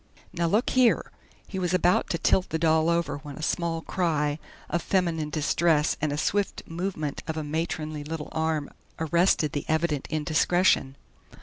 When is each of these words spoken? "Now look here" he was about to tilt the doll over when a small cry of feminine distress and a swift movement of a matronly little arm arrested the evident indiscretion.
"Now 0.33 0.47
look 0.47 0.71
here" 0.71 1.11
he 1.47 1.59
was 1.59 1.75
about 1.75 2.09
to 2.09 2.17
tilt 2.17 2.49
the 2.49 2.57
doll 2.57 2.89
over 2.89 3.17
when 3.19 3.35
a 3.35 3.43
small 3.43 3.81
cry 3.83 4.39
of 4.67 4.81
feminine 4.81 5.29
distress 5.29 5.95
and 6.01 6.11
a 6.11 6.17
swift 6.17 6.63
movement 6.65 7.21
of 7.27 7.37
a 7.37 7.43
matronly 7.43 8.03
little 8.03 8.29
arm 8.31 8.71
arrested 8.97 9.51
the 9.51 9.63
evident 9.67 10.07
indiscretion. 10.09 10.95